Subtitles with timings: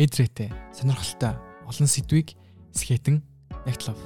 [0.00, 1.36] эдрээтэй, сонирхолтой
[1.68, 2.32] олон сэдвийг
[2.72, 3.20] скетэн
[3.68, 4.00] нэгтлав.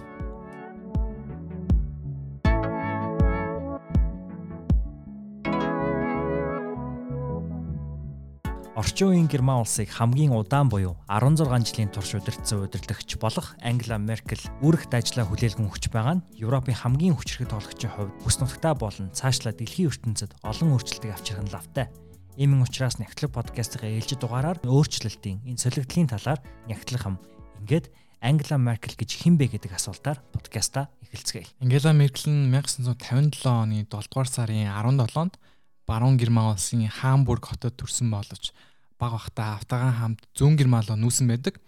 [8.74, 14.42] Орчин үеийн Герман улсыг хамгийн удаан буюу 16 жилийн турш удирдсан удирдагч болох Ангела Меркель
[14.66, 19.54] үүрэгт ажиллаа хүлээлгэн өгч байгаа нь Европын хамгийн хүчрхэг тоглогчийн хувьд бүс нутагтаа болон цаашлаа
[19.54, 21.86] дэлхийн ертөнцид олон өөрчлөлтийг авчрах нь лавтай.
[22.34, 27.16] Иймэн учраас Нягтлаг подкастын ээлжид дугаараар өөрчлөлтийн энэ солигдлын талаар нягтлах хам
[27.62, 31.46] ингээд Ангела Меркель гэж хэн бэ гэдэг асуултаар подкаста эхэлцгээе.
[31.62, 35.38] Ангела Меркель нь 1957 оны 7 дугаар сарын 17-нд
[35.86, 38.50] Баруун Герман улсын Хамбург хотод төрсэн боловч
[38.98, 41.62] баг бахта автагаан хамт зүүн Герман руу нүүсэн байдаг.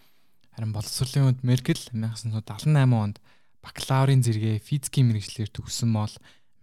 [0.51, 3.23] Харин боловсролын үед Меркель 1978 онд
[3.63, 6.11] бакалаврын зэрэгээ физикийн мэрэгчлэр төгссөн бол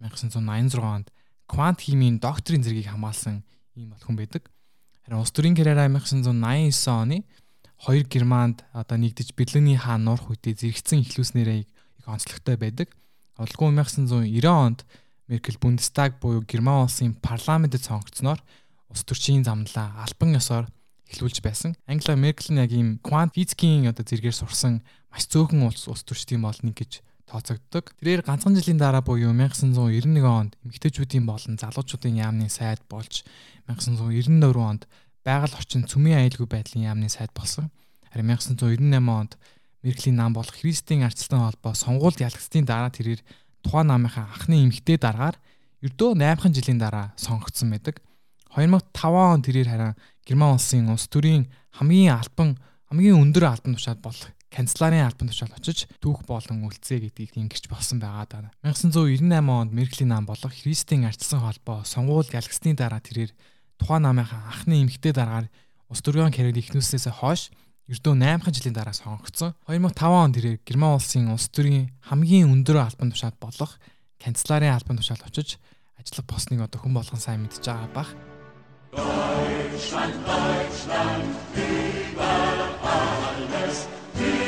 [0.04, 1.08] 1986 онд
[1.48, 3.40] квант химийн докторийн зэргийг хамгаалсан
[3.76, 4.50] ийм бол хүн байдаг.
[5.04, 7.24] Харин улс төрийн карьераа 1989 оны
[7.78, 12.88] хоёр Германд одоо нэгдэж Берлиний хаан нуурах үедээ зэрэгцэн эхлүүлснээрээ их онцлогтой байдаг.
[13.36, 14.86] Олгүй 1990 онд
[15.28, 18.40] Меркель Бундестаг буюу Герман улсын парламентэд сонгогдсноор
[18.88, 20.70] улс төрчийн замналаа албан ёсоор
[21.10, 21.76] эхлүүлж байсан.
[21.86, 24.80] Ангела Меркель нь яг ийм квант физикийн одоо зэргээр сурсан
[25.10, 27.96] маш цөөхөн улс улс төрчдийн бол нэг гэж тооцогддог.
[27.98, 33.24] Тэрээр ганцхан жилийн дараа буюу 1991 онд эмэгтэйчүүдийн болон залуучуудын яамны сайд болж
[33.66, 34.82] 1994 онд
[35.24, 37.72] байгаль орчин цөмийн аюулгүй байдлын яамны сайд болсон.
[38.12, 39.32] Харин 1998 онд
[39.84, 43.20] Меркелийн нам болох Христийн арчилсан холбоо сонгуульд ялагдсны дараа тэрээр
[43.64, 45.36] тухайн намынхаа анхны эмэгтэй дараагаар
[45.84, 48.00] ердөө 8хан жилийн дараа сонгогдсон байдаг.
[48.56, 52.56] 2005 он тэрээр харин Герман улсын улс төрийн хамгийн албан
[52.88, 57.98] хамгийн өндөр албан тушаал болох канцларын албан тушаал очиж түүх болон үлцээ гэдгийг ингэрч болсон
[57.98, 58.50] байгаа даа.
[58.62, 63.34] 1998 онд Меркелийн нам болох Христийн арчилсан холбоо сонгуульд ялгсны дараа тэрээр
[63.82, 65.50] тухайн намынхаа анхны эмэгтэй дараагаар
[65.90, 67.50] улс төрийн карьер ихнүүлснээс хойш
[67.90, 69.58] ердөө 8 жилийн дараа сонгогдсон.
[69.66, 73.76] 2005 он тэрээр Герман улсын улс төрийн хамгийн өндөр албан тушаал болох
[74.22, 75.58] канцларын албан тушаал очиж
[76.00, 78.10] ажиллах босныг одоо хүн болгон сайн мэдж байгаа бах.
[78.94, 82.32] Deutschland, Deutschland, über
[82.80, 84.43] alles, über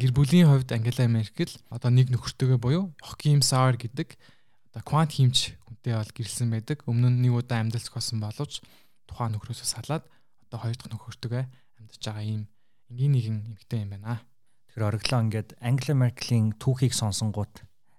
[0.00, 4.16] гэр бүлийн хувьд Ангела Меркель одоо нэг нөхөртөөгөө буюу Йохим Сауер гэдэг
[4.72, 6.80] одоо квант химч хүнтэй бол гэрэлсэн байдаг.
[6.88, 8.64] Өмнө нь нэг удаа амьдалц госон боловч
[9.04, 10.08] тухайн нөхрөөсөө салаад
[10.48, 11.44] одоо хоёр дахь нөхөртөөгөө
[11.84, 12.48] амьдарч байгаа ийм
[12.88, 14.24] энгийн нэгэн эмэгтэй юм байна.
[14.72, 17.54] Тэгэхээр ориглоо ингээд Ангела Меркелийн түүхийг сонсонгууд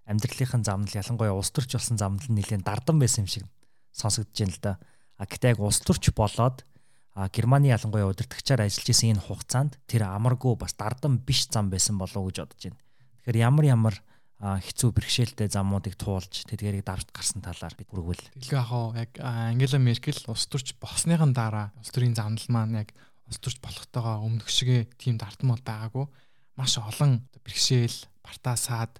[0.09, 3.45] амьдралынхын замнал ялангуяа улс төрч болсон замнал нь нэлээд дардан байсан юм шиг
[3.93, 4.73] сонсогдож байна л да.
[5.21, 6.65] А гэтээ яг улс төрч болоод
[7.13, 11.99] а Германы ялангуяа удирдагчаар ажиллаж исэн энэ хугацаанд тэр амаргүй бас дардан биш зам байсан
[11.99, 12.79] болов уу гэж бодож байна.
[13.21, 13.95] Тэгэхээр ямар ямар
[14.41, 18.25] хэцүү бэрхшээлтэй замуудыг туулж тэдгээрийг давж гарсан талаар бид бүргүүл.
[18.41, 22.89] Тэглээ ахаа яг Ангела Меркель улс төрч болсныхан дараа улс төрийн замнал маань яг
[23.29, 26.09] улс төрч болохтойгоо өмнөх шигээ тийм дартан бол байгаагүй.
[26.57, 28.97] Маш олон бэрхшээл, бартаасаад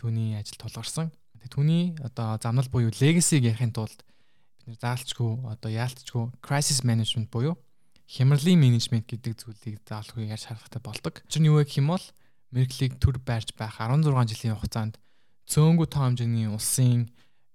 [0.00, 1.12] түүний ажил тулгарсан.
[1.52, 4.07] Түүний одоо замнал буюу legacy-г ярихын тулд
[4.68, 7.56] бид нэр заалчгүй одоо яалтчгүй crisis management буюу
[8.04, 11.14] хямралын менежмент гэдэг зүйлийг заалгүй яаж шаардлагатай болдог.
[11.24, 12.04] Тэр нь юу гэх юм бол
[12.52, 15.00] Мерклийг төр байрж байх 16 жилийн хугацаанд
[15.48, 17.08] цөөнгүү тоо хэмжээний улсын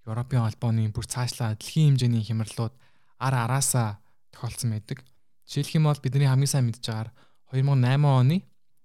[0.05, 2.73] Европын холбооны бүр цаашлаа дэлхийн хэмжээний хямралууд
[3.21, 4.01] ар араасаа
[4.33, 5.05] тохиолдсон байдаг.
[5.45, 7.09] Жишээлх юм бол бидний хамгийн сайн мэдж байгаагаар
[7.53, 8.37] 2008 оны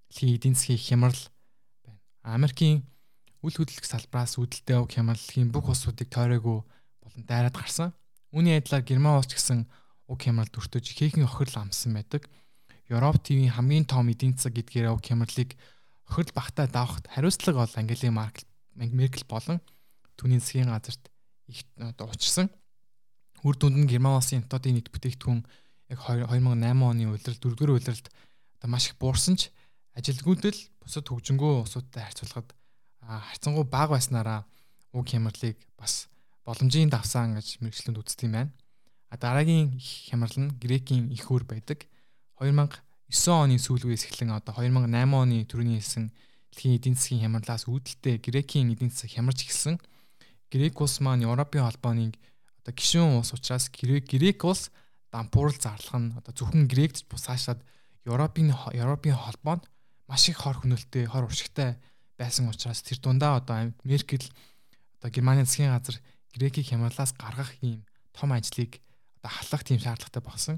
[0.08, 1.22] дэлхийн эдийн засгийн хямрал
[1.84, 2.00] байна.
[2.24, 2.84] Америкийн
[3.44, 7.92] үл хөдлөх салбараас үүдэлтэй уг хямралын бүх улсуудыг тойроогүй болон дайраад гарсан.
[8.32, 9.64] Үүний адилаар Герман улс гэсэн
[10.08, 12.28] уг хямрал дүртөж ихээхэн охирол амссан байдаг.
[12.92, 15.56] Европ ТV-ийн хамгийн том эдийн засаг гэдгээр уг хямралыг
[16.08, 19.60] хөрл багтаа давахд хариуцлага бол Ангели Меркель болон
[20.20, 21.08] түүний засгийн газарт
[21.48, 22.52] их уучсан.
[23.44, 25.40] Үр дүнд нь Герман улсын дотоодын нийт бүтээгдэхүүн
[25.88, 28.06] яг 2008 оны улирал дөрөвдүгээр улиралд
[28.60, 29.48] одоо маш их буурсан ч
[29.96, 32.52] ажилгүйдэл бусад хөгжингөө улсуудтай харьцуулахад
[33.00, 34.40] харьцангуй бага байснараа
[34.92, 36.10] уг хямралыг бас
[36.48, 38.52] боломжийн давсан гэж мэрэгчлэнд үздэг юм байна.
[39.12, 41.84] А дараагийн хямрал нь Грекийн их өр байдаг.
[42.40, 42.72] 2000
[43.08, 46.08] 9 оны сүүлгээс эхлэн одоо 2008 оны түрүүний хэлсэн
[46.52, 49.76] дэлхийн эдийн засгийн хямралаас үүдэлтэй Грекийн эдийн засаг хямарч эхэлсэн.
[50.48, 52.16] Грек улс маань Европын холбооны
[52.64, 54.72] одоо гишүүн улс учраас Грек улс
[55.12, 57.64] дампуурал зарлах нь одоо зөвхөн Грект бусаашаад
[58.04, 59.64] Европын Европын холбоонд
[60.08, 61.80] маш их хор хөнөөлтөй, хор уршигтай
[62.16, 64.28] байсан учраас тэр дундаа одоо Меркель
[65.00, 65.96] одоо Германы засгийн газар
[66.38, 67.82] Грекийг хямралаас гаргах ийм
[68.14, 68.78] том ажлыг
[69.18, 70.56] одоо халах тийм шаардлагатай болсон.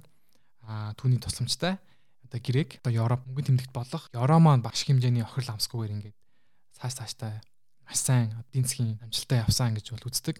[0.68, 1.80] Аа түүний тусламжтай
[2.28, 6.16] одоо грек одоо Европ мөнгөний тэмдэгт болох Евро маань багш хэмжээний охирол амсгүйгээр ингээд
[6.76, 7.40] цааш цааштай
[7.88, 10.36] маш сайн эдийн засгийн амжилттай явсан гэж бол үздэг.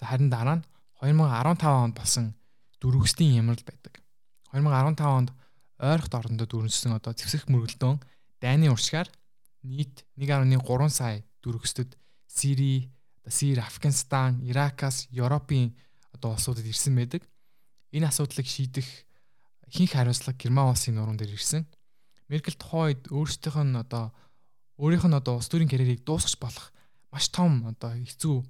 [0.00, 0.64] За харин дараа нь
[1.04, 2.34] 2015 онд болсон
[2.80, 3.94] дөрвөслийн хямрал байдаг.
[4.56, 5.30] 2015 онд
[5.78, 7.98] ойрхот орондоо дүрнжсэн одоо зэвсэг мөргөлдөөн
[8.42, 9.08] дайны уршгаар
[9.62, 10.58] нийт 1.3
[10.90, 12.88] сая дөрвөсдөд Сири,
[13.28, 15.76] Сир, Афганистан, Иракаас Европын
[16.12, 17.22] одоо улсуудад ирсэн байдаг.
[17.92, 18.86] Энэ асуудлыг шийдэх
[19.68, 21.66] ихэнх хариуцлага Герман улсын нуруунд дээр ирсэн.
[22.28, 24.12] Меркель тухайн үед өөрсдийнх нь одоо
[24.80, 26.66] өөрийнх нь одоо улс төрийн карьерийг дуусгах болох
[27.12, 28.42] маш том одоо хэцүү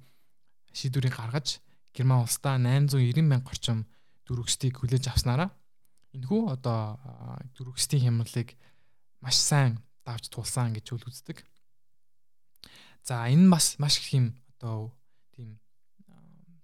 [0.73, 1.59] шийдвэрийг гаргаж
[1.93, 3.85] Герман улсдаа 890 мянга орчим
[4.25, 5.51] дөрвөсдийг хүлээж авснараа
[6.15, 6.97] энэхүү одоо
[7.57, 8.55] дөрвөсдийн хямралыг
[9.21, 11.43] маш сайн давж тулсан гэж үл үздэг.
[13.03, 14.27] За энэ бас маш их юм
[14.63, 14.95] одоо
[15.35, 15.59] тийм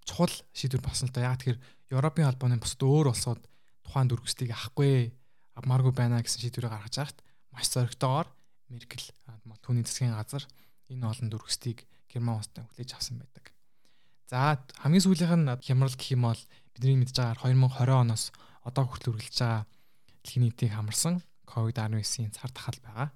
[0.08, 1.28] чухал шийдвэр болсон л да.
[1.28, 1.60] Яг тэгэхээр
[1.92, 3.44] Европын албаны бусад өөр улсууд
[3.84, 5.12] тухайн дөрвөсдгийг авахгүй
[5.60, 7.18] авмааргүй байна гэсэн шийдвэрийг гаргаж байхад
[7.52, 8.28] маш зоригтойгоор
[8.72, 9.04] Меркель
[9.60, 10.48] түүний засгийн газар
[10.88, 13.52] энэ олон дөрвөсдгийг Герман улстай хүлээж авсан байдаг.
[14.30, 16.40] За хамгийн сүүлийнх нь хямрал гэх юм бол
[16.72, 18.24] бидний мэдж байгаагаар 2020 оноос
[18.64, 19.66] одоо хүртэл үргэлж байгаа
[20.22, 21.20] дэлхийн нийтийг хамарсан
[21.50, 23.08] COVID-19-ийн цар тахал байгаа.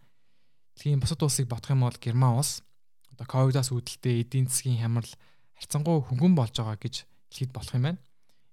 [0.74, 2.66] Дэлхийн бусад улсыг бодох юм бол Герман улс
[3.14, 5.12] одоо ковидаас үүдэлтэй эдийн засгийн хямрал
[5.54, 8.02] харьцангуй хөнгөн болж байгаа гэж хэлэхэд болох юм байна.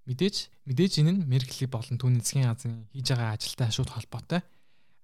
[0.05, 0.35] Мэдээж
[0.69, 4.41] мэдээж энэ нь Меркли болон түүний засгийн газрын хийж байгаа ажилтай шууд холбоотой.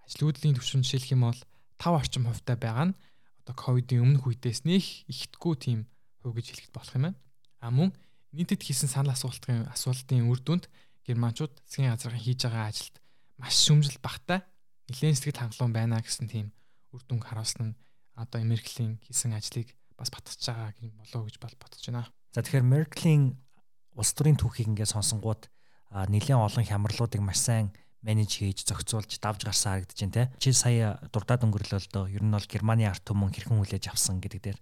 [0.05, 1.39] Ажлуудлын түвшин жишээлх юм бол
[1.81, 2.97] 5 орчим хувьтай байгаа нь
[3.41, 5.79] одоо ковидын өмнөх үедээс нэх ихэдгүй тийм
[6.21, 7.17] хувь гэж хэлэхэд болох юм байна.
[7.61, 7.89] А мөн
[8.33, 10.69] нийтэд хийсэн санал асуултын асуултын үр дүнд
[11.05, 12.95] германчууд засгийн газрын хийж байгаа ажилд
[13.39, 14.43] маш шүмжил багтай
[14.89, 16.51] нэлээд сэтгэл хангалуун байна гэсэн тийм
[16.91, 17.75] үр дүнг харуулсан нь
[18.17, 22.09] одоо Мерклийн хийсэн ажлыг бас батгаж байгаа юм болоо гэж бодож байна.
[22.33, 23.37] За тэгэхээр Мерклийн
[23.93, 25.49] улс төрийн түүхийг ингээд сонсонгууд
[25.93, 27.69] нэлээд олон хямралуудыг маш сайн
[28.01, 30.23] менеж хийж зохицуулж давж гарсан харагдаж байна те.
[30.41, 34.59] Чи сая дурдаад өнгөрлөлдөө ер нь бол Германы арт түмэн хэрхэн хүлээж авсан гэдэг дээр.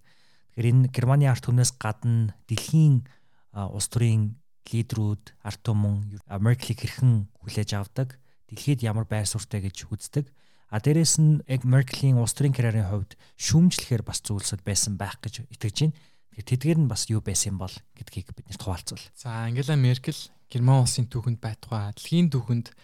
[0.56, 3.04] Тэгэхээр энэ Германы арт түмнээс гадна дэлхийн
[3.52, 4.40] улс төрийн
[4.72, 8.18] лидерүүд арт түмэн Мерклийг хэрхэн хүлээж авдаг,
[8.48, 10.32] дэлхийд ямар байр суурьтай гэж үздэг
[10.66, 15.46] А дээрэс нь яг Меркелийн улс төрийн карьерийн хувьд шүүмжлэхээр бас зүйлсүүд байсан байх гэж
[15.46, 15.96] итгэж байна.
[16.34, 19.04] Тэгэхээр тэдгээр нь бас юу байсан юм бол гэдгийг биднэрт хуваалцвал.
[19.14, 20.18] За Ангела Меркель
[20.50, 22.74] Герман улсын түүхэнд байтугай дэлхийн түүхэнд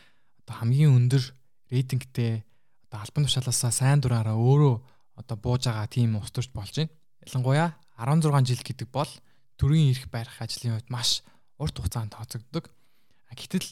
[0.46, 1.24] одоо хамгийн өндөр
[1.74, 2.46] рейтингтэй
[2.86, 4.74] одоо албан тушаалаасаа сайн дураараа өөрөө
[5.18, 6.94] одоо бууж байгаа тийм улс төрч болж байна.
[7.26, 9.10] Ялангуяа 16 жил гэдэг бол
[9.58, 11.22] төрийн эрх барих ажлын хувьд маш
[11.58, 12.70] урт хугацаанд тооцогддог.
[13.30, 13.68] Гэтэл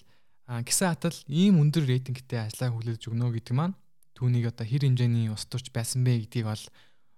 [0.67, 3.80] гисэн хатал ийм өндөр рейтингтэй ажлаа хүлээж өгнө гэдэг маань
[4.17, 6.65] түүнийг одоо хэр хэмжээний ус төрч байсан бэ гэдгийг бол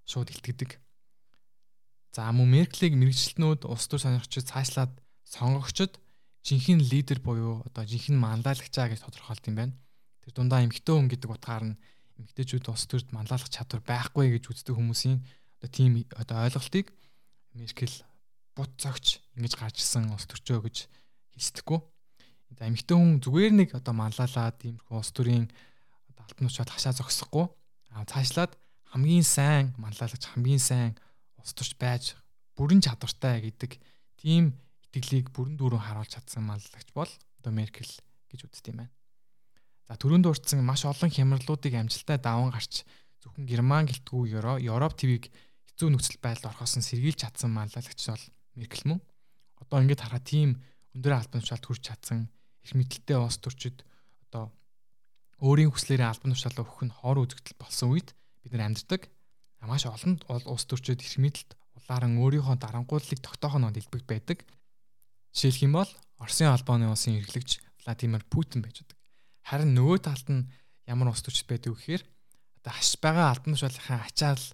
[0.06, 0.80] шууд илтгэдэг.
[2.12, 4.92] За мөн Мерклийг мэрэгчлэтнүүд улс төр сонирхчид цаашлаад
[5.24, 5.96] сонгогчд
[6.44, 9.74] жинхэнэ лидер буюу одоо жинхэнэ манлайлагчаа гэж тодорхойлт юм байна.
[10.20, 11.80] Тэр дундаа эмгтэн хүн гэдэг утгаар нь
[12.20, 15.24] эмгтээчүүд улс төрд манлайлах чадвар байхгүй гэж үздэг хүмүүсийн
[15.56, 16.92] одоо тийм одоо ойлголтыг
[17.56, 18.04] Меркель
[18.56, 20.76] бут цогч ингэж гарч ирсэн улс төрчөө гэж
[21.32, 21.80] хэлсдэхгүй.
[22.60, 25.48] За эмгтэн хүн зүгээр нэг одоо манлайлаад иймэрхүү улс төрийн
[26.32, 27.46] алтан учаад хашаа зогсохгүй
[28.08, 28.56] цаашлаад
[28.88, 30.96] хамгийн сайн манлайлагч хамгийн сайн
[31.36, 32.16] улс төрч байж
[32.56, 33.76] бүрэн чадвартай гэдэг
[34.16, 34.56] тийм
[34.88, 37.92] итгэлийг бүрэн дүүрэн харуулж чадсан манлайлагч бол одоо Меркель
[38.32, 38.94] гэж үздэг юм байна.
[39.88, 42.88] За түрүүнд урдсан маш олон хямралуудыг амжилттай даван гарч
[43.20, 44.32] зөвхөн Герман гэлтгүй
[44.64, 45.28] Европ твийг
[45.68, 48.24] хэцүү нөхцөл байдалд орхосон сэргийлж чадсан манлайлагч бол
[48.56, 49.00] Меркель мөн.
[49.60, 50.60] Одоо ингэж хараа тийм
[50.96, 52.28] өндөр албан тушаалд хүрч чадсан
[52.64, 53.84] их мэдлэлтэй улс төрчид
[54.28, 54.52] одоо
[55.42, 58.14] өөрийн хүслээрээ албан тушаалаа өгөх нь хоор үзэгдэл болсон үед
[58.46, 59.10] бид нар амьддаг.
[59.66, 61.50] Маш олон улс төрчид эрх мэдэлд
[61.82, 64.38] улааран өөрийнхөө дарангууллыг тогтоох нь илбэг байдаг.
[65.34, 65.90] Жишээлх юм бол
[66.22, 68.98] Оросын албаны улсын эрхлэгч Владимир Путин байж байдаг.
[69.42, 70.46] Харин нөгөө талд нь
[70.86, 72.02] ямар улс төрчд байдаг вэхээр
[72.62, 74.44] одоо хаш байгаа албан тушаалынхаа ачаал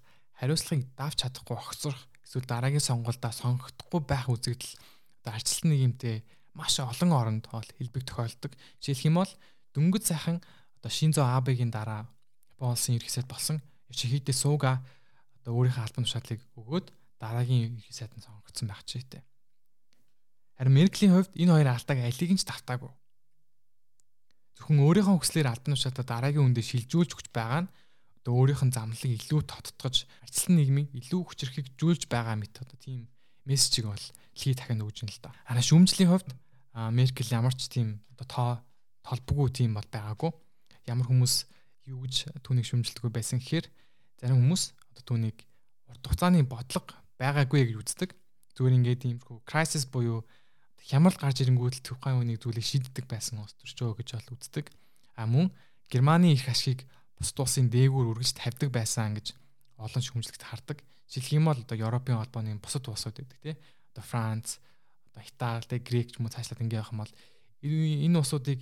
[0.41, 4.73] хариуцлагыг давж чадахгүй огцрох эсвэл дараагийн сонголтоо сонгохдохгүй байх үзэгдэл
[5.21, 6.25] одоо арчилсан нийгэмтэй
[6.57, 8.57] маш олон оронд хоол хэлбэг тохиолдог.
[8.81, 9.31] Жишээлх юм бол
[9.77, 10.41] дөнгөж сайхан
[10.79, 12.07] одоо Шинзо Абегийн дараа
[12.55, 13.59] Япон улсын ерхий сайд болсон
[13.91, 14.79] Йошихиде Суга
[15.43, 16.87] одоо өөрийнхөө албан тушаалыг өгөөд
[17.19, 19.21] дараагийн ерхий сайданд сонгогдсон байх ч гэтэй.
[20.55, 22.91] Харин Мерклийн хувьд энэ хоёр алдааг алийг нь ч давтаагүй.
[24.55, 27.71] Зөвхөн өөрийнхөө хүслээр албан тушаалтаа дараагийн үндэ шилжүүлж өгч байгаа нь
[28.23, 33.07] одоо өөрийнх нь замлыг илүү тоттгож арчилсан нийгмийг илүү хүчрхэгжүүлж байгаа мэт одоо тийм
[33.47, 34.05] мессежийг бол
[34.35, 35.35] лхий дахин өгж ин л да.
[35.47, 36.29] Харин шүүмжлийн хувьд
[36.91, 38.51] Меркель ямар ч тийм одоо тоо
[39.07, 40.31] толбгүй тийм бол байгаагүй
[40.89, 41.45] ямар хүмүүс
[41.89, 43.65] юу гэж түүнийг шүмжилдэггүй байсан гэхээр
[44.19, 45.37] зарим хүмүүс одоо түүнийг
[45.89, 48.09] урт хугацааны бодлого байгаагүй гэж үздэг.
[48.57, 50.25] Зүгээр ингээд иймэрхүү crisis буюу
[50.83, 54.65] хямрал гарч ирэнгүүт тухайн үнийг зүйлийг шийддэг байсан ус төрчөө гэж бол үздэг.
[55.15, 55.51] А мөн
[55.89, 56.85] Германы их ашгийг
[57.17, 59.33] бус улсын дээгүүр үргэлж тавьдаг байсан гэж
[59.77, 60.83] олон шүүмжлэгт хардаг.
[61.09, 63.55] Жишээлх юм бол одоо Европын холбооны бусад улсууд байдаг тий.
[63.91, 64.61] Одоо Франц,
[65.09, 67.13] одоо Итали, Грек ч юм уу цаашлаад ингэ явах юм бол
[67.63, 68.59] энэ усуудыг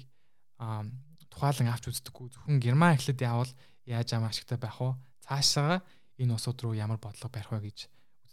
[1.29, 3.51] тухайлан авч үздэггүй зөвхөн Герман эхлээд явал
[3.85, 4.95] яаж ам ашигтай байх вэ?
[5.25, 5.83] Цаашаа
[6.17, 7.87] энэ усууд руу ямар бодлого барих вэ гэж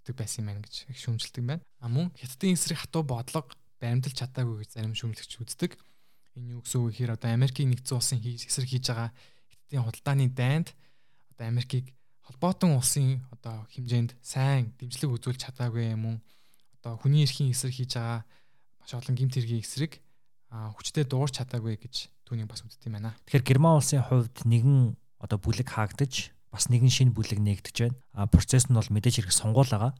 [0.04, 1.62] үздэг байсан юм байна гэж их шүүмжилдэг байна.
[1.80, 3.48] А мөн хятадын эсрэг хатуу бодлого
[3.80, 5.72] баримталж чадаагүй гэж зарим шүүмлэгч үздэг.
[6.34, 9.10] Энэ юу гэсэн үг гэхээр одоо Америкийн нэгдсэн улсын эсрэг хийж байгаа
[9.48, 10.68] хятадын худалдааны дайнд
[11.32, 16.18] одоо Америкийг холбоотон улсын одоо хэмжээнд сайн дэмжлэг үзүүлж чадаагүй юм уу?
[16.80, 18.24] Одоо хүний эрхийн эсрэг хийж байгаа
[18.80, 20.00] маш олон гэмт хэргийн эсрэг
[20.54, 21.94] хүчтэй дуурч чадаагүй гэж
[22.28, 23.14] түүнийг бас үздэг юм байна.
[23.26, 27.98] Тэгэхээр Герман улсын хувьд нэгэн одоо бүлэг хаагдаж бас нэгэн шинэ бүлэг нэгдэж байна.
[28.14, 29.92] А процесс нь бол мэдээж хэрэг сонгуул байгаа.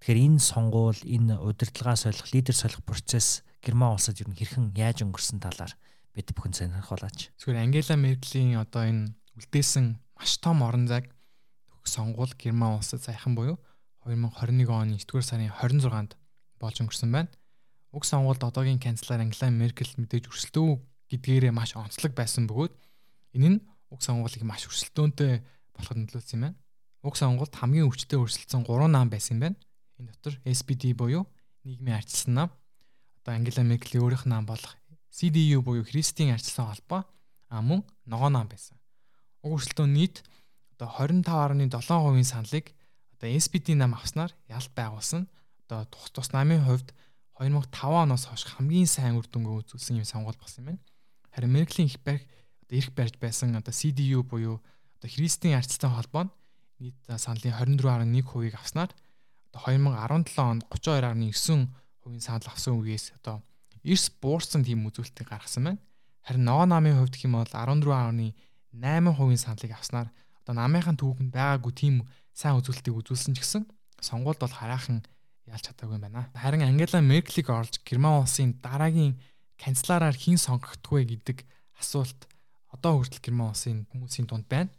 [0.00, 5.04] Тэгэхээр энэ сонгуул, энэ удирдлагаа солих, лидер солих процесс Герман улсад ер нь хэрхэн яаж
[5.04, 5.74] өнгөрсөн талаар
[6.14, 7.34] бид бүхэн сонирхолооч.
[7.36, 11.10] Зүгээр Ангела Меркелийн одоо энэ үлдээсэн маш том орон зайг
[11.88, 13.58] сонгуул Герман улсад саяхан буюу
[14.04, 16.16] 2021 оны 9-р сарын 26-нд
[16.60, 17.30] болж өнгөрсөн байна.
[17.98, 20.70] Уг сонгуульд одоогийн канцлер Ангела Меркель мэдээж өрсөлдөө
[21.10, 22.70] гэдгээрээ маш онцлог байсан бөгөөд
[23.34, 25.42] энэ нь уг сонгуулийг маш өрсөлдөөнтэй
[25.74, 26.58] болоход нөлөөлсөн юм байна.
[27.02, 29.58] Уг сонгуульд хамгийн өвчтөе өрсөлдсөн 3 нам байсан юм байна.
[29.98, 31.26] Энэ дотор SPD буюу
[31.66, 32.48] нийгмийн арчилсан нам,
[33.18, 34.78] одоо Ангела Меркелийн өөрийнх нам болох
[35.10, 37.02] CDU буюу Христийн арчилсан холбоо,
[37.50, 38.78] а мөн ногоо нам байсан.
[39.42, 40.22] Уг өрсөлдөөн нийт
[40.78, 41.66] одоо 25.7%
[42.22, 42.70] саналыг
[43.18, 45.26] одоо SPD нам авснаар ялт байгуулсан.
[45.66, 46.94] Одоо тус тус намын хувьд
[47.38, 50.82] 2005 оноос хойш хамгийн сайн үр дүнгээ үзүүлсэн юм сонгуул болсон юм байна.
[51.30, 52.26] Харин Меркелийн их барь
[52.66, 54.58] одоо эрх барьж байсан одоо CDU буюу
[54.98, 56.34] одоо Христийн арчилсан холбоо нь
[56.82, 58.90] нийт саналын 24.1%-ийг авснаар
[59.54, 63.42] одоо 2017 онд 32.9% санал авсан үгээс одоо
[63.86, 65.80] эрс буурсан тийм үзүүлэлтийг гаргасан байна.
[66.26, 68.34] Харин ногоо намын хувьд юм бол 14.8%
[69.38, 70.08] саналыг авснаар
[70.42, 71.94] одоо намынхаа түүхэнд байгаагүй тийм
[72.34, 73.62] сайн үзүүлэлтийг үзүүлсэн ч гэсэн
[74.02, 75.06] сонгуульд бол хараахан
[75.48, 76.28] ялж чадаагүй юм байна.
[76.34, 79.18] Харин Ангела Меркелийг орлж Герман улсын дараагийн
[79.56, 81.44] канцлераар хэн сонгогдох вэ гэдэг
[81.80, 82.28] асуулт
[82.70, 84.70] одоо хүртэл Герман улсын хүмүүсийн дунд байна.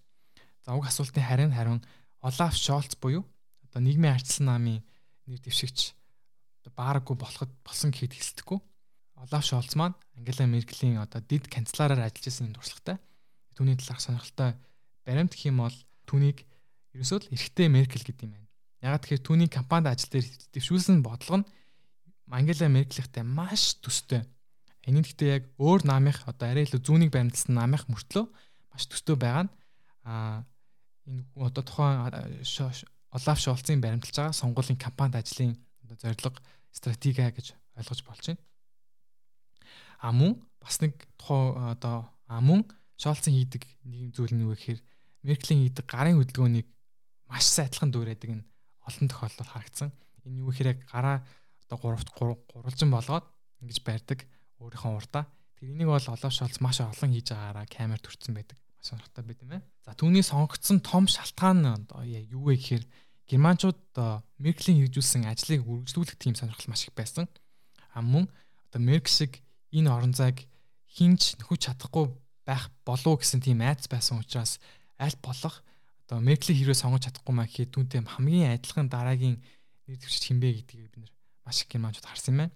[0.65, 1.81] За уг асуултын харин харин
[2.21, 3.25] Олаф Шолц буюу
[3.65, 4.83] одоо нийгмийн арчилсан намын
[5.25, 5.93] нэр дэвшигч
[6.79, 8.59] баараггүй болоход болсон гэхэд хэлсдэхгүй.
[9.19, 12.97] Олаф Шолц маань Ангела Меркелийн одоо дид канцлераар ажиллаж байсан юм дурслагтай.
[13.55, 14.55] Түүний талаарх сонирхолтой
[15.03, 15.75] баримт гэх юм бол
[16.07, 16.47] түүнийг
[16.95, 18.48] ерөөсөө л эрэгтэй Меркель гэдэг юм байна.
[18.79, 21.49] Ягаад тэгэхээр түүний компанид ажил дээр дэвшүүлсэн бодлого нь
[22.31, 24.23] Ангела Меркелийнхтэй маш төстэй.
[24.87, 28.25] Энэ гэхдээ яг өөр намынх одоо арай илүү зүүнийг баримталсан намынх мөртлөө
[28.71, 29.51] маш төстэй байгаа нь
[30.07, 30.45] а
[31.09, 32.07] энэ одоо тухайн
[33.11, 36.39] Олаф Шолцын баримталж байгаа сонгуулийн компанид ажлын одоо зорилго
[36.71, 38.41] стратеги гэж ойлгож болж байна.
[39.99, 42.63] А мөн бас нэг тухайн одоо а мөн
[42.95, 44.79] Шолцын хийдэг нэг зүйл нь юу гэхээр
[45.25, 46.67] Меркелийн хийдэг гарын хөдөлгөөнийг
[47.27, 48.48] маш сайтлан дүүрээдэг нь
[48.89, 49.89] олон тохиолдолд харагдсан.
[50.25, 51.21] Энэ юу гэхээр гараа
[51.69, 53.25] одоо гуравт гурвалжин болгоод
[53.61, 54.25] ингэж барьдаг
[54.57, 55.29] өөрийнхөө урдаа.
[55.61, 58.57] Тэр энийг бол Олоф Шолц маш олон хийж байгаараа камер төрсэн байдаг.
[58.79, 59.65] Маш сонирхолтой байт юм байна.
[59.85, 61.87] За түүний сонгогдсон том шалтгаан
[62.31, 62.83] юу вэ гэхээр
[63.29, 63.79] германчууд
[64.41, 67.29] Меркелийн хэрэгжүүлсэн ажлыг үргэлжлүүлэх тийм сонирхол маш их байсан.
[67.93, 68.25] А мөн
[68.71, 69.33] одоо Меркель шиг
[69.69, 70.49] энэ орон зайг
[70.89, 72.09] хинч нөхөж чадахгүй
[72.47, 74.57] байх болов гэсэн тийм айц байсан учраас
[74.97, 75.61] аль болох
[76.09, 79.37] одоо Мерклийн хэрэг сонгож чадахгүй маа гэхэд түүнтэй хамгийн адилхан дараагийн
[79.85, 81.11] нэр дэвшиж хинбэ гэдгийг бид нэр
[81.45, 82.53] маш их германчууд харсан юм байна.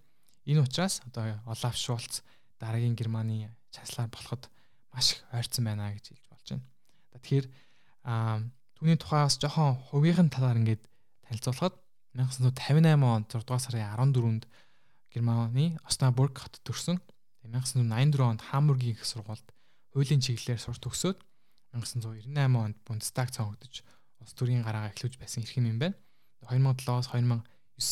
[0.49, 2.25] Энэ учраас одоо Олаф Шулц
[2.57, 4.49] дараагийн Германы чанслаар болоход
[4.89, 6.65] маш их ойрцсон байна гэж хэлж болж байна.
[7.13, 7.45] Тэгэхээр
[8.81, 10.89] түүний тухайас жоохон хувийн талаар ингээд
[11.29, 11.77] танилцуулахад
[12.17, 14.43] 1958 онд 6 дугаар сарын 14-нд
[15.13, 16.97] Германы Оснабург хотод төрсөн.
[17.45, 19.45] 1984 онд Хамбургийн их сургуульд
[19.93, 21.21] хуулийн чиглэлээр сурч төгсөөд
[21.73, 23.83] 1998 онд Бундестаг цогцолдож
[24.21, 25.97] улс төрийн гараагаа эхлүүлж байсан хэрэг юм байна.
[26.45, 27.43] 2007-оос 2009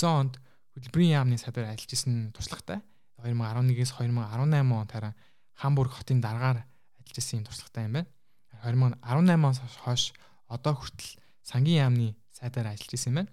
[0.06, 0.34] онд
[0.78, 2.80] хөтөлбөрийн яамны сайдаар ажиллаж исэн туршлагатай.
[3.20, 5.16] 2011-ээс 2018 онд харин
[5.58, 6.64] Хамбург хотын дараагаар
[7.02, 8.10] ажиллаж исэн туршлагатай юм байна.
[8.62, 10.14] 2018-аас хойш
[10.48, 13.32] одоо хүртэл сангийн яамны сайдаар ажиллаж исэн юм байна.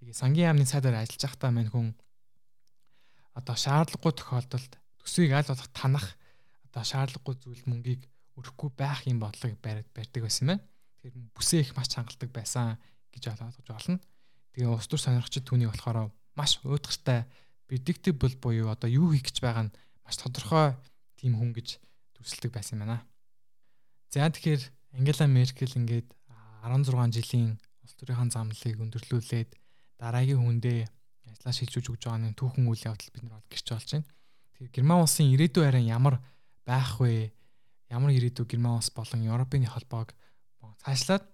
[0.00, 1.88] Тэгээ сангийн яамны сайдаар ажиллаж байхдаа мань хүн
[3.34, 4.72] одоо шаардлагагүй тохиолдолд
[5.02, 6.06] төсвийг аль болох танах
[6.70, 8.02] одоо шаардлагагүй зүйл мөнгийг
[8.38, 10.62] өрөхгүй байх юм бодлого барьдаг байсан байна.
[11.02, 12.78] Тэгэхээр бүсээ их маш хангалдаг байсан
[13.14, 14.00] гэж ойлгож болно.
[14.54, 17.26] Тэгээ улс төр сонирхчид түүний болохоор маш уйдгартай
[17.66, 19.74] predictable буюу одоо юу хийх гэж байгаа нь
[20.04, 20.74] маш тодорхой
[21.18, 21.78] тийм хүн гэж
[22.18, 23.06] төсөлдөг байсан юм байна.
[24.10, 24.62] За тэгэхээр
[24.98, 26.08] Ангела Меркель ингээд
[26.62, 29.50] 16 жилийн улс төрийн замналыг өндөрлүүлээд
[29.98, 30.80] дараагийн хүндээ
[31.28, 34.06] ажиллаа шилжүүлж өгч байгаа нэг түүхэн үйл явдал бид нар гэрч болж байна.
[34.54, 36.16] Тэгэхээр Герман улсын ирээдүйн харин ямар
[36.64, 37.32] байх вэ?
[37.94, 40.12] Ямар ирээдүй Герман улс болон Европын холбоог
[40.82, 41.24] цаашлаад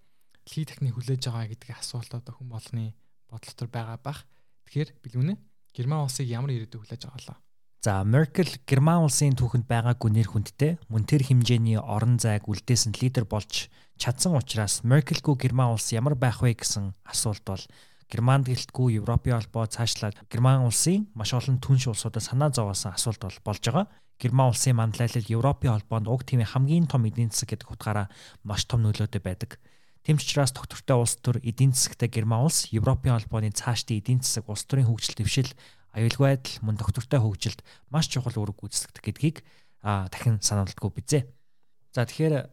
[0.45, 2.93] дэлхийн техник хүлээж байгаа гэдэг асуулт одоо хүн болгоны
[3.33, 4.29] бодол төр байгаа бах.
[4.69, 5.35] Тэгэхээр билүүнэ
[5.73, 7.38] Герман улсыг ямар ирээдүй хүлээж байгаа лаа.
[7.81, 13.25] За Меркель Герман улсын түүхэнд байгаагүй нэр хүндтэй мөн тэр хэмжээний орон зайг үлдээсэн лидер
[13.25, 17.64] болж чадсан учраас Меркельгүй Герман улс ямар байх вэ гэсэн асуулт бол
[18.11, 23.38] Германд гэлтгүй Европын холбоо цаашлаад Герман улсын маш олон түнш улсуудад санаа зовоосон асуулт бол
[23.47, 23.87] болж байгаа.
[24.20, 28.06] Герман улсын манлайлал Европын холбоонд уг тэмээ хамгийн том эдийн засаг гэдэг утгаараа
[28.44, 29.56] маш том нөлөөтэй байдаг.
[30.04, 34.44] Тэм ч учраас доктортой улс төр эдийн засагтай Герман улс Европын холбооны цаашдын эдийн засаг
[34.52, 35.50] улс төрийн хөгжил дэвшил
[35.96, 39.36] аюулгүй байдал мөн доктортой хөгжилд маш чухал үүрэг гүйцэтгэдэг гэдгийг
[39.82, 41.22] дахин санаалдаггүй бизээ.
[41.96, 42.48] За тэгэхээр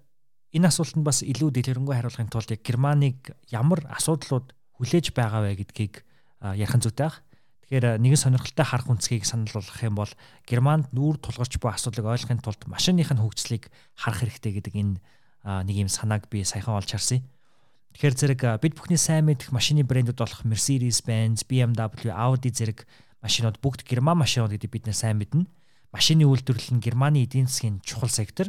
[0.55, 6.07] энэ асуултанд бас илүү дэлгэрэнгүй хариулахын тулд яг Германыг ямар асуудлууд хүлээж байгаа вэ гэдгийг
[6.41, 7.26] ярих зүйтэй баг.
[7.67, 10.11] Тэгэхээр нэгэн сонирхолтой харах үнцгийг санал болгох юм бол
[10.47, 14.95] Германд нүүр тулгарч буй асуудлыг ойлгохын тулд машиных нь хөгжлийг харах хэрэгтэй гэдэг энэ
[15.67, 17.27] нэг юм санааг би саяхан олж харсан.
[17.91, 22.87] Тэгэхээр зэрэг бид бүхний сайн мэдэх машины брэндүүд болох Mercedes-Benz, BMW, Audi зэрэг
[23.19, 25.43] машинууд бүгд герман машинууд гэдэг бид нэр сайн мэднэ.
[25.91, 28.47] Машины үйлдвэрлэл нь Германы эдийн засгийн чухал сектор.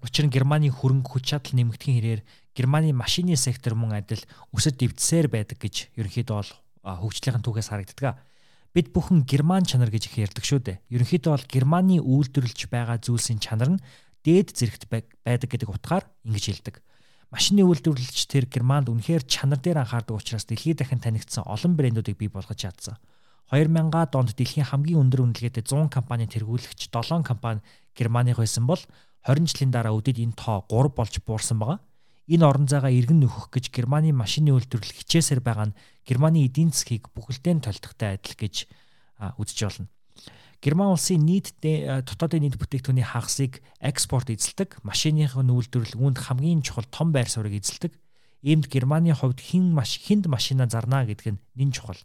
[0.00, 2.22] Учир нь Германы хөрөнгө хүч чадал нэмэгдэхин хэрээр
[2.56, 4.24] Германы машины сектор мөн адил
[4.56, 6.52] өсөд дэвдсээр байдаг гэж ерөнхийдөө бол
[6.84, 8.29] хөгжлийн түүхээс харагддаг.
[8.70, 10.78] Бид бүхэн герман чанар гэж их ярьдаг шүү дээ.
[10.94, 13.82] Ерөнхийдөө бол Германы үйлдвэрлэж байгаа зүйлсийн чанар нь
[14.22, 16.74] дээд зэрэгт байдаг гэдэг утгаар ингэж хэлдэг.
[17.34, 22.30] Машины үйлдвэрлэгч тэр Германд үнэхээр чанар дээр анхаардаг учраас дэлхийд дахин танигдсан олон брэндүүдийг бий
[22.30, 22.94] болгож чадсан.
[23.50, 27.66] 2000-аад онд дэлхийн хамгийн өндөр үнэлгээтэй 100 компани тэргүүлэгч 7 компани
[27.98, 28.78] Германых байсан бол
[29.26, 31.82] 20 жилийн дараа өдөд энэ тоо 3 болж буурсан байгаа.
[32.30, 37.10] Энэ орон зайгаа иргэн нөхөх гэж Германы машины үйлдвэрлэл хичээсээр байгаа нь Германы эдийн засгийг
[37.10, 38.70] бүхэлдээ толдохтой адил гэж
[39.34, 39.90] үзэж болно.
[40.62, 47.10] Герман улсын нийт дотоодын нийт бүтээгдэхүүний хагасыг экспорт эзэлдэг, машиныхын үйлдвэрлэл үүнд хамгийн чухал том
[47.10, 47.98] байр суурийг эзэлдэг.
[48.46, 51.98] Иймд Германы хувьд хин маш хинд машина зарна гэдэг нь нэн чухал.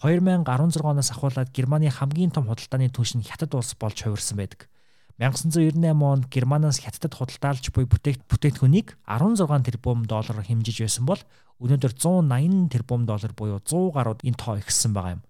[0.00, 4.69] 2016 оноос ахуулаад Германы хамгийн том худалдааны түнш нь Хятад улс болж хувирсан байдаг.
[5.20, 11.20] 1998 онд Германаас Хятадд худалдаалж буй бүтээгт бүтээгдэхүүнийг 16 тэрбум доллараар хэмжиж байсан бол
[11.60, 15.22] өнөөдөр 180 тэрбум доллар буюу 100 гаруйд энэ тоо ихссэн байгаа юм.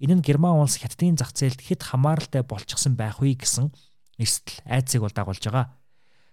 [0.00, 3.68] Энэ нь Герман улс Хятадын зах зээлд хэд хамааралтай болчихсон байх вэ гэсэн
[4.16, 5.76] эрсдэл айцыг бол дагуулж байгаа.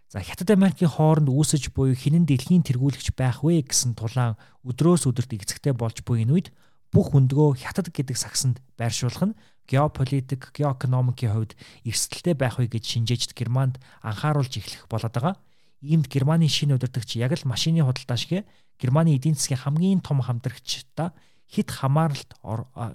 [0.07, 5.35] За Хятад Америкийн хооронд үүсэж буй хинэн дэлхийн тэргүүлэгч байх вэ гэсэн тулаан өдрөөс өдөрт
[5.35, 6.47] эцэгтэй болж буй энэ үед
[6.91, 11.53] бүх өндгөө хятад гэдэг сагсанд байршуулах нь геополитик, геоэкономикийн хувьд
[11.85, 15.35] эрсдэлтэй байх вэ гэж шинжээчд Германд анхааруулж эхлэх болоод байгаа.
[15.81, 18.45] Иймд Германы шинэ удирдагч яг л машины худалдаа шиг
[18.81, 21.13] Германы эдийн засгийн хамгийн том хамтрагчтай
[21.51, 22.31] хит хамааралт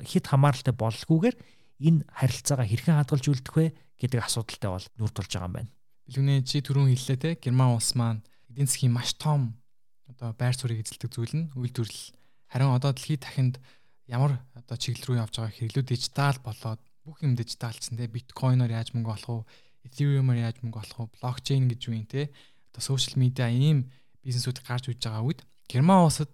[0.03, 1.37] хит хамааралтай боллгүйгээр
[1.85, 3.67] энэ харилцаагаа хэрхэн хадгалж үлдэх вэ
[4.01, 5.71] гэдэг асуудалтай бол нүүр тулж байгаа юм байна.
[6.09, 9.61] Билгүнээ чи түрүүн хэллээ те Герман улс маань эдийн засгийн маш том
[10.09, 12.15] одоо байр суурийг эзэлдэг зүйл нь үйлдвэрлэл.
[12.49, 13.55] Харин одоо дэлхийд дахинд
[14.07, 18.07] ямар одоо чиглэл рүү явж байгаа хэрлүү дижитал болоод бүх юм дижиталцсан те.
[18.07, 19.43] Биткойноор яаж мөнгө олох уу
[19.87, 22.31] эthereum-аар яаж мөнгө олох уу блокчейн гэж юу юм те?
[22.71, 23.91] Одоо сошиал медиа ийм
[24.23, 26.31] бизнесүүд гарч үж байгаа үед герман улсад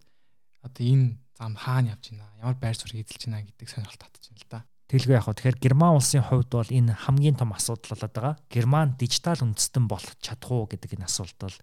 [0.61, 2.29] одоо энэ зам хаана явж байна?
[2.41, 4.61] Ямар байр суурь эзэлж байна гэдэг сонирхол татж байна л да.
[4.93, 8.35] Тэлгүй яг хаа тэгэхээр герман улсын хувьд бол энэ хамгийн том асуудал болоод байгаа.
[8.53, 11.57] Герман дижитал үндэстэн болох чадах уу гэдэг энэ асуулт бол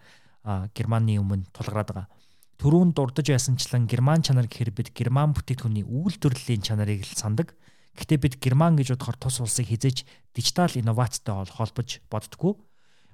[0.73, 2.07] германы өмнө тулгараад байгаа
[2.59, 7.55] түрүүн дурдж байсанчлан герман чанар гэхээр бид герман бүтээгдэхүүний үйлдвэрлэлийн чанарыг л сандаг.
[7.95, 10.03] Гэхдээ бид герман гэж бодохоор тус улсыг хизээж
[10.35, 12.59] дижитал инновацтай холбож боддгоо.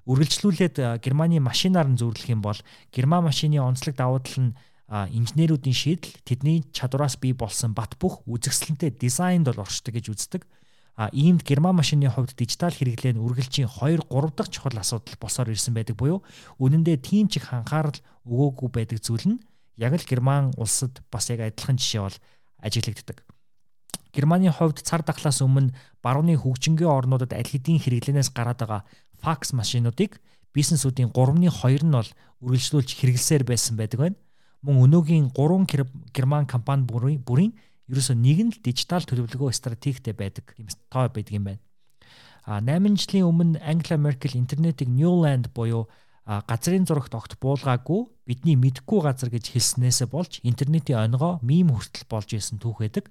[0.09, 2.57] Үргэлжлүүлээд германы машинаар нь зөвлөх юм бол
[2.89, 4.57] герман машины онцлог давуу тал нь
[4.89, 10.41] инженеруудын шийдэл тэдний чадвараас бий болсон бат бөх үзэсгэлэнтэй дизайнд бол оршдог гэж үздэг.
[10.95, 15.51] А иймд герман машины хувьд дижитал хэрэглээ нь үргэлжийн 2 3 дахь чухал асуудал босоор
[15.51, 16.23] ирсэн байдаг буюу
[16.55, 19.43] үнэн дээр тийм ч их анхаарал өгөөгүй байдаг зүйл нь
[19.75, 22.17] яг л герман улсад бас яг адилхан жишээ бол
[22.63, 23.27] ажиглагддаг.
[24.15, 28.81] Германы хувьд цар тахлаас өмнө барууны хөгжингийн орнуудад аль хэдийн хэрэглэнээс гараад байгаа
[29.19, 30.23] факс машинуудыг
[30.55, 32.07] бизнесүүдийн 3-ны 2 нь бол
[32.39, 34.17] үргэлжлүүлж хэрэглэсээр байсан байдаг байна.
[34.63, 37.51] Мөн өнөөгийн 3 герман компани бүрийн
[37.89, 41.61] ерөөсөө нэг нь л дижитал төлөвлөгөө стратегтэй байдаг юм тоо байдаг юм байна.
[42.45, 45.89] А 8 жилийн өмнө Ангела Меркель интернетийг Newland буюу
[46.25, 52.33] газрын зурагт огт буулгаагүй бидний мэдхгүй газар гэж хэлснээсээ болж интернетийн онгоо мим хүртэл болж
[52.33, 53.09] исэн түүх байдаг.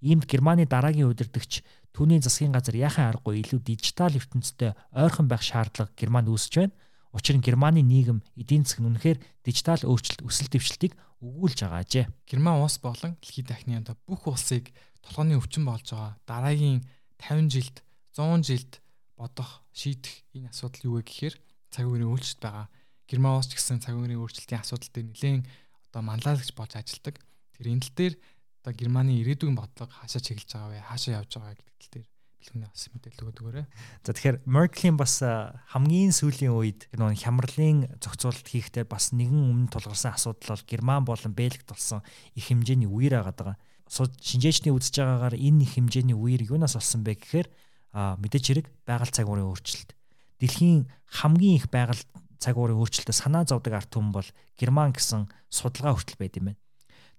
[0.00, 5.92] Иймд Германы дараагийн удирдагч түүний засгийн газар яхан аргагүй илүү дижитал ертөнцтэй ойрхон байх шаардлага
[5.96, 6.76] Германд үүсэж байна.
[7.14, 12.06] Учир нь Германы нийгэм эдийн засаг нь үнэхээр дижитал өөрчлөлт өсөлт дэвшилтийг өгүүлж байгаа ажээ.
[12.26, 16.82] Герман улс болон дэлхийд дахны одоо бүх улсыг толгойн өвчин болж байгаа дараагийн
[17.22, 17.76] 50 жилд
[18.18, 18.72] 100 жилд
[19.14, 21.34] бодох шийдэх энэ асуудал юу вэ гэхээр
[21.70, 22.66] цаг үеийн өөрчлөлт байгаа.
[23.06, 25.46] Герман улс ч гэсэн цаг үеийн өөрчлөлтийн асуудал дээр нэлээд
[25.94, 27.22] одоо манлайлагч болж ажилладаг.
[27.54, 28.14] Тэр энэ тал дээр
[28.58, 30.82] одоо Германы ирээдүйн бодлого хаашаа чиглэж байгаа вэ?
[30.82, 32.06] Хаашаа явж байгаа гэдэг тал дээр
[32.44, 33.66] хэлхний бас мэдээлэл өгдөг өгөөрэй.
[34.04, 40.12] За тэгэхээр Merkel-ийн бас хамгийн сүүлийн үед нөгөө хямралын зохицуулалт хийхдээ бас нэгэн өмнө тулгарсан
[40.12, 42.04] асуудал бол Герман болон Бельгид болсон
[42.36, 43.56] их хэмжээний үер агаад байгаа.
[43.88, 47.48] Шинжээчний үзэж байгаагаар энэ их хэмжээний үер юунаас болсон бэ гэхээр
[47.96, 49.96] мэдээж хэрэг байгаль цаг уурын өөрчлөлт.
[50.44, 52.02] Дэлхийн хамгийн их байгаль
[52.36, 54.28] цаг уурын өөрчлөлтөд санаа зовдөг ард түмэн бол
[54.60, 56.60] Герман гэсэн судалгаа хүртэл байд юм байна.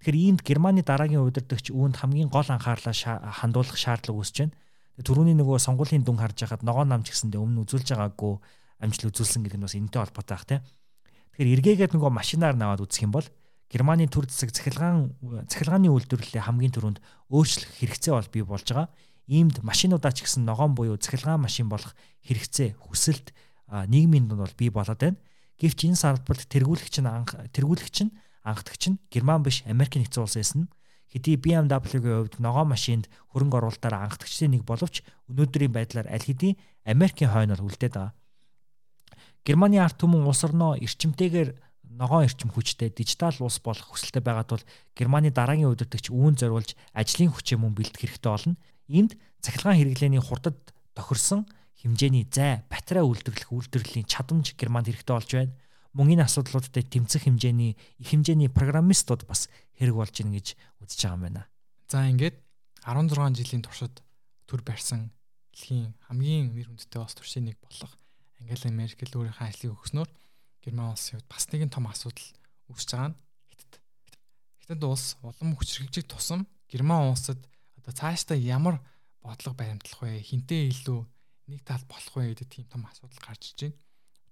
[0.05, 4.53] Тэгэхээр иймд Германы дараагийн удирдагч үүнд хамгийн гол анхаарлаа хандуулах шаардлага үүсэж байна.
[4.95, 8.39] Төрөүний нөгөө сонгуулийн дүн харж байхад ногоо намч гэсэндээ өмнө үзүүлж байгаагүй
[8.79, 10.61] амжилт үзүүлсэн гэдэг нь бас энэтэй холбоотой ах тийм.
[11.35, 13.27] Тэгэхээр эргээгээд нөгөө машинаар наваад үзэх юм бол
[13.67, 15.11] Германы төр засаг цахилгаан
[15.51, 16.99] цахилгааны үйлдвэрлэлээ хамгийн түрүүнд
[17.33, 18.87] өөрчлөх хэрэгцээ бол бий болж байгаа.
[19.27, 23.33] Иймд машинуудаа ч гэсэн ногоон буюу цахилгаан машин болох хэрэгцээ хүсэлт
[23.67, 25.19] нийгмийн дунд бол бий болоод байна.
[25.57, 30.37] Гэвч энэ салбарт тэргүүлэгч нь анх тэргүүлэгч нь анхдагч нь Герман биш Америк нэгдсэн улс
[30.37, 30.69] байсан.
[31.15, 34.99] Хэдий BMW-гийн хувьд ногоон машинд хөрөнгө оруулалтаараа анхдагчдын нэг боловч
[35.31, 38.11] өнөөдрийн байдлаар аль хэдийн Америкийн хойноор үлдээд байгаа.
[39.47, 41.55] Германы ард түмэн улс орноо эрчимтэйгээр
[41.95, 47.31] ногоон эрчим хүчтэй дижитал улс болох хүсэлтэй байгаад бол Германы дараагийн удирдагч үүн зориулж ажлын
[47.31, 48.59] хүчээ мөн бэлтгэх хэрэгтэй болно.
[48.91, 50.59] Энд цахилгаан хэрэглээний хурдад
[50.99, 51.47] тохирсон
[51.79, 55.55] хэмжээний зай, батарей үйлдвэрлэх үйлдвэрлэлийн чадамж Германд хэрэгтэй болж байна
[55.95, 59.47] мөн энэ асуудлуудад тэмцэх хэмжээний их хэмжээний программистууд бас
[59.79, 61.43] хэрэг болж ийн гэж үзэж байгаа юм байна.
[61.87, 62.35] За ингээд
[62.83, 64.03] 16 жилийн туршид
[64.45, 65.15] төр барьсан
[65.55, 67.95] дэлхийн хамгийн нэр хүндтэй улс төршийн нэг болох
[68.43, 70.09] Ангела Меркель өөрийнхөө ажлыг өгснөөр
[70.67, 72.27] Герман улсын хувьд бас нэгэн том асуудал
[72.67, 73.73] үүсэж байгаа нь Хятад.
[74.59, 77.39] Хятад улс улам хүчрхэгжих тусам Герман улсад
[77.79, 78.83] одоо цаашдаа ямар
[79.23, 80.19] бодлого баримтлах вэ?
[80.19, 80.99] Хинтээ илүү
[81.55, 83.77] нэг тал болох вэ гэдэг тийм том асуудал гарч иж байна.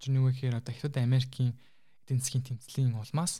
[0.04, 1.56] Учир нь юу гэхээр одоо Хятад Америкийн
[2.04, 3.40] эдийн засгийн тэмцлийн улмаас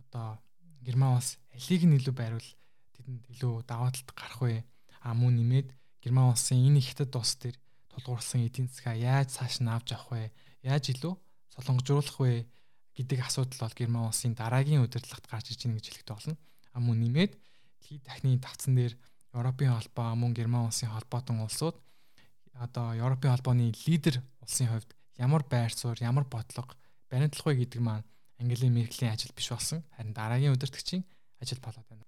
[0.00, 0.40] одоо
[0.80, 2.48] Герман улс алийг нь илүү байрвал
[2.96, 4.64] тэдэнд илүү даваа талд гарах вэ?
[5.04, 5.68] А мөн нэмээд
[6.00, 7.52] Герман улсын энэ Хятад улс төр
[7.92, 10.32] тулгуурласан эдийн засгаа яаж цааш нь авч явах вэ?
[10.64, 11.12] Яаж илүү
[11.60, 12.48] солонгожруулах вэ
[12.96, 16.40] гэдэг асуудал бол Герман улсын дараагийн удирдлагт гарч иж гэнэ гэж хэлэхдээ болно.
[16.72, 18.96] А мөн нэмээд дэлхийн дахны тавцан дээр
[19.36, 21.76] Европын холбоо мөн Герман улсын холбоотон улсууд
[22.56, 26.72] одоо Европын холбооны лидер улсын хувьд ямар байр суурь, ямар бодлого
[27.10, 28.04] баримтлах вэ гэдэг маань
[28.40, 29.84] Ангели Меркелийн ажил биш болсон.
[29.96, 31.04] Харин дараагийн удирдгчийн
[31.40, 32.02] ажил болоод байна.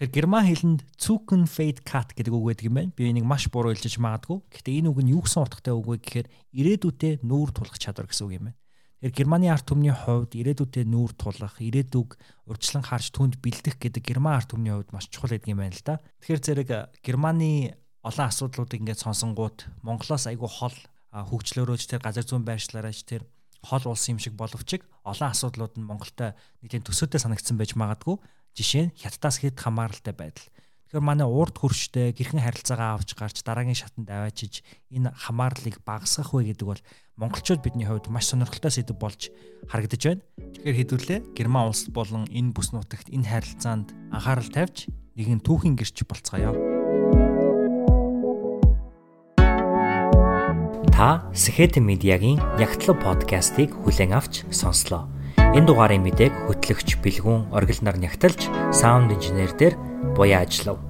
[0.00, 2.92] Тэгэхээр герман хэлэнд Cut гэдэг үг байдаг юм байна.
[2.96, 4.40] Би энийг маш буруу хэлж магадгүй.
[4.48, 8.24] Гэхдээ энэ үг нь юу гэсэн утгатай үг вэ гэхээр ирээдүйдээ нүүр тулах чадвар гэсэн
[8.24, 8.58] үг юм байна.
[9.04, 14.40] Тэгэхээр Германы ард түмний хувьд ирээдүйдээ нүүр тулах, ирээдүг урьдчилан харж түнд бэлдэх гэдэг Герман
[14.40, 16.00] ард түмний хувьд маш чухал гэдэг юм байна л да.
[16.20, 16.70] Тэгэхээр зэрэг
[17.04, 20.76] Германы олон асуудлуудыг ингээд сонсонгууд Монголоос айгүй хол
[21.10, 23.26] хөгжлөөрөөч тэр газар зүүн байршлаараач тэр
[23.66, 28.16] хол улс юм шиг боловч олон асуудлууд нь Монголтой нэг тийм төсөөтэй санагдсан байж магадгүй.
[28.56, 30.48] Жишээ нь хятадаас хэд хамааралтай байдал.
[30.90, 36.50] Тэгэхээр манай урд хөрштэй гэрхэн харилцаагаа авч гарч дараагийн шатанд аваачиж энэ хамаарлыг багасгах вэ
[36.50, 36.82] гэдэг бол
[37.14, 39.30] монголчууд бидний хувьд маш сонирхолтой сэдв болж
[39.70, 40.22] харагдаж байна.
[40.34, 46.10] Тэгэхээр хэдүүлээ Герман улс болон энэ бүс нутагт энэ харилцаанд анхаарал тавьж нэгэн түүхийн гэрч
[46.10, 46.69] болцгоё.
[51.00, 55.08] Та Сэхэт медиагийн Ягтлаг подкастыг хүлээн авч сонслоо.
[55.56, 59.80] Энэ дугаарын мэдээг хөтлөгч Бэлгүн оргил нар нягтлж саунд инженер дээр
[60.12, 60.89] буяа ажиллав.